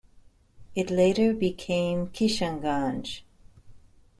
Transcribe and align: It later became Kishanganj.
It 0.73 0.89
later 0.89 1.31
became 1.31 2.07
Kishanganj. 2.07 3.21